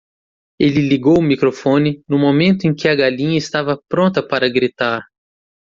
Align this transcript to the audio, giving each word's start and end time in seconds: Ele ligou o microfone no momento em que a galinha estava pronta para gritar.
Ele 0.59 0.81
ligou 0.81 1.19
o 1.19 1.21
microfone 1.21 2.03
no 2.09 2.17
momento 2.17 2.65
em 2.65 2.73
que 2.73 2.87
a 2.87 2.95
galinha 2.95 3.37
estava 3.37 3.79
pronta 3.87 4.27
para 4.27 4.49
gritar. 4.49 5.05